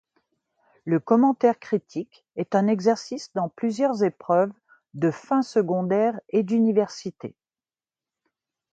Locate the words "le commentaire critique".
0.83-2.25